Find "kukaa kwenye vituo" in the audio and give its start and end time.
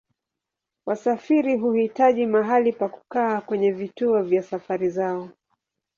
2.89-4.21